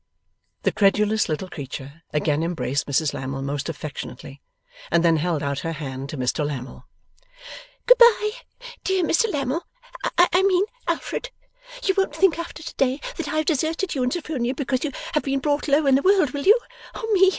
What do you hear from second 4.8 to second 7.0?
and then held out her hand to Mr Lammle.